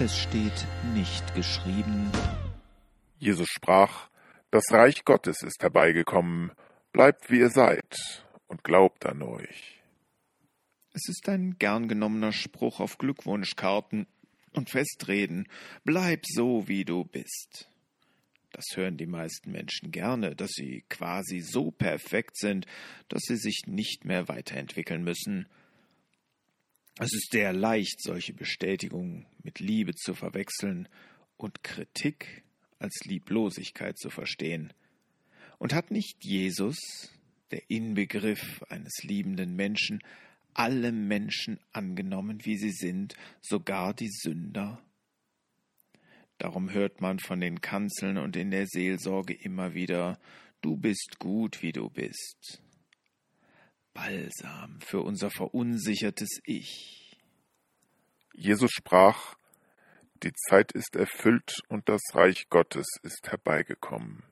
Es 0.00 0.18
steht 0.18 0.66
nicht 0.92 1.36
geschrieben. 1.36 2.10
Jesus 3.20 3.46
sprach, 3.48 4.10
Das 4.50 4.64
Reich 4.72 5.04
Gottes 5.04 5.42
ist 5.42 5.62
herbeigekommen, 5.62 6.50
bleibt 6.92 7.30
wie 7.30 7.38
ihr 7.38 7.50
seid 7.50 8.24
und 8.48 8.64
glaubt 8.64 9.06
an 9.06 9.22
euch. 9.22 9.80
Es 10.92 11.08
ist 11.08 11.28
ein 11.28 11.58
gern 11.60 11.86
genommener 11.86 12.32
Spruch 12.32 12.80
auf 12.80 12.98
Glückwunschkarten 12.98 14.08
und 14.52 14.68
Festreden. 14.68 15.46
Bleib 15.84 16.24
so, 16.26 16.66
wie 16.66 16.84
du 16.84 17.04
bist. 17.04 17.68
Das 18.50 18.64
hören 18.74 18.96
die 18.96 19.06
meisten 19.06 19.52
Menschen 19.52 19.92
gerne, 19.92 20.34
dass 20.34 20.50
sie 20.50 20.84
quasi 20.88 21.38
so 21.38 21.70
perfekt 21.70 22.36
sind, 22.36 22.66
dass 23.08 23.22
sie 23.22 23.36
sich 23.36 23.62
nicht 23.66 24.04
mehr 24.04 24.26
weiterentwickeln 24.26 25.04
müssen. 25.04 25.46
Es 26.96 27.12
ist 27.12 27.32
sehr 27.32 27.52
leicht, 27.52 28.00
solche 28.00 28.32
Bestätigungen 28.32 29.26
mit 29.42 29.58
Liebe 29.58 29.94
zu 29.94 30.14
verwechseln 30.14 30.88
und 31.36 31.64
Kritik 31.64 32.44
als 32.78 33.00
Lieblosigkeit 33.04 33.98
zu 33.98 34.10
verstehen. 34.10 34.72
Und 35.58 35.74
hat 35.74 35.90
nicht 35.90 36.24
Jesus, 36.24 36.78
der 37.50 37.68
Inbegriff 37.68 38.62
eines 38.68 39.02
liebenden 39.02 39.56
Menschen, 39.56 40.02
alle 40.52 40.92
Menschen 40.92 41.58
angenommen, 41.72 42.44
wie 42.44 42.56
sie 42.56 42.70
sind, 42.70 43.14
sogar 43.40 43.92
die 43.92 44.10
Sünder? 44.10 44.80
Darum 46.38 46.70
hört 46.70 47.00
man 47.00 47.18
von 47.18 47.40
den 47.40 47.60
Kanzeln 47.60 48.18
und 48.18 48.36
in 48.36 48.52
der 48.52 48.66
Seelsorge 48.66 49.34
immer 49.34 49.74
wieder 49.74 50.20
Du 50.60 50.76
bist 50.76 51.18
gut, 51.18 51.60
wie 51.62 51.72
du 51.72 51.90
bist. 51.90 52.63
Balsam 53.94 54.80
für 54.80 55.00
unser 55.00 55.30
verunsichertes 55.30 56.40
Ich. 56.44 57.16
Jesus 58.34 58.72
sprach, 58.72 59.36
Die 60.22 60.32
Zeit 60.32 60.72
ist 60.72 60.96
erfüllt 60.96 61.62
und 61.68 61.88
das 61.88 62.02
Reich 62.12 62.48
Gottes 62.50 62.86
ist 63.02 63.30
herbeigekommen. 63.30 64.24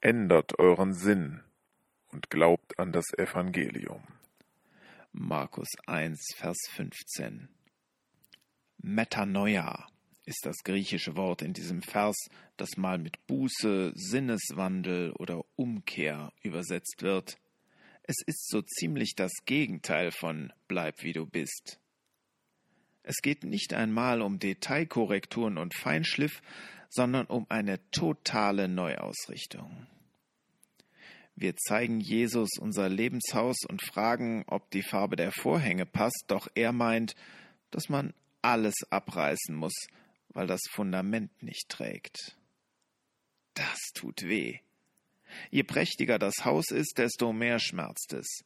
Ändert 0.00 0.58
euren 0.58 0.92
Sinn 0.92 1.42
und 2.08 2.28
glaubt 2.28 2.78
an 2.78 2.92
das 2.92 3.06
Evangelium. 3.16 4.02
Markus 5.12 5.68
1, 5.86 6.34
Vers 6.36 6.58
15. 6.70 7.48
Metanoia 8.78 9.86
ist 10.24 10.44
das 10.44 10.56
griechische 10.64 11.16
Wort 11.16 11.42
in 11.42 11.52
diesem 11.52 11.82
Vers, 11.82 12.16
das 12.56 12.76
mal 12.76 12.98
mit 12.98 13.26
Buße, 13.26 13.92
Sinneswandel 13.94 15.12
oder 15.12 15.44
Umkehr 15.56 16.32
übersetzt 16.42 17.02
wird. 17.02 17.38
Es 18.04 18.16
ist 18.26 18.48
so 18.48 18.62
ziemlich 18.62 19.14
das 19.14 19.32
Gegenteil 19.44 20.10
von 20.10 20.52
Bleib 20.66 21.02
wie 21.02 21.12
du 21.12 21.26
bist. 21.26 21.78
Es 23.04 23.16
geht 23.22 23.44
nicht 23.44 23.74
einmal 23.74 24.22
um 24.22 24.38
Detailkorrekturen 24.38 25.58
und 25.58 25.74
Feinschliff, 25.74 26.40
sondern 26.88 27.26
um 27.26 27.46
eine 27.48 27.78
totale 27.90 28.68
Neuausrichtung. 28.68 29.86
Wir 31.34 31.56
zeigen 31.56 32.00
Jesus 32.00 32.50
unser 32.60 32.88
Lebenshaus 32.88 33.56
und 33.68 33.82
fragen, 33.82 34.44
ob 34.46 34.70
die 34.70 34.82
Farbe 34.82 35.16
der 35.16 35.32
Vorhänge 35.32 35.86
passt, 35.86 36.24
doch 36.26 36.48
er 36.54 36.72
meint, 36.72 37.14
dass 37.70 37.88
man 37.88 38.12
alles 38.42 38.74
abreißen 38.90 39.54
muss, 39.54 39.74
weil 40.28 40.46
das 40.46 40.60
Fundament 40.70 41.42
nicht 41.42 41.68
trägt. 41.68 42.36
Das 43.54 43.78
tut 43.94 44.22
weh. 44.22 44.58
Je 45.50 45.62
prächtiger 45.62 46.18
das 46.18 46.44
Haus 46.44 46.70
ist, 46.70 46.98
desto 46.98 47.32
mehr 47.32 47.58
schmerzt 47.58 48.12
es. 48.12 48.42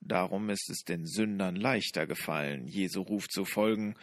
Darum 0.00 0.50
ist 0.50 0.68
es 0.70 0.84
den 0.84 1.06
Sündern 1.06 1.56
leichter 1.56 2.06
gefallen, 2.06 2.66
Jesu 2.66 3.02
Ruf 3.02 3.28
zu 3.28 3.44
folgen 3.44 3.94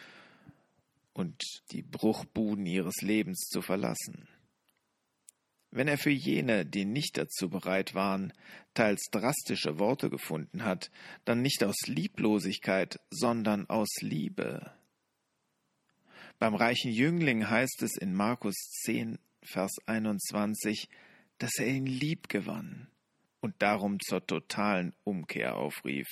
und 1.13 1.43
die 1.71 1.83
Bruchbuden 1.83 2.65
ihres 2.65 3.01
Lebens 3.01 3.47
zu 3.49 3.61
verlassen. 3.61 4.27
Wenn 5.69 5.87
er 5.87 5.97
für 5.97 6.11
jene, 6.11 6.65
die 6.65 6.83
nicht 6.83 7.17
dazu 7.17 7.49
bereit 7.49 7.95
waren, 7.95 8.33
teils 8.73 9.05
drastische 9.11 9.79
Worte 9.79 10.09
gefunden 10.09 10.65
hat, 10.65 10.91
dann 11.23 11.41
nicht 11.41 11.63
aus 11.63 11.77
Lieblosigkeit, 11.85 12.99
sondern 13.09 13.69
aus 13.69 13.89
Liebe. 14.01 14.73
Beim 16.39 16.55
reichen 16.55 16.91
Jüngling 16.91 17.49
heißt 17.49 17.83
es 17.83 17.95
in 17.95 18.13
Markus 18.13 18.55
10, 18.83 19.17
Vers 19.43 19.71
21, 19.85 20.89
dass 21.41 21.57
er 21.57 21.65
ihn 21.65 21.87
lieb 21.87 22.29
gewann 22.29 22.87
und 23.39 23.55
darum 23.63 23.99
zur 23.99 24.23
totalen 24.27 24.93
Umkehr 25.03 25.55
aufrief. 25.55 26.07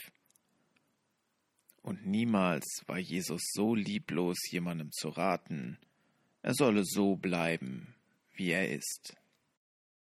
Und 1.84 2.08
niemals 2.08 2.66
war 2.88 2.98
Jesus 2.98 3.42
so 3.54 3.76
lieblos, 3.76 4.38
jemandem 4.50 4.92
zu 4.92 5.10
raten, 5.10 5.78
er 6.42 6.56
solle 6.56 6.84
so 6.84 7.16
bleiben, 7.16 7.94
wie 8.34 8.50
er 8.50 8.72
ist. 8.72 9.16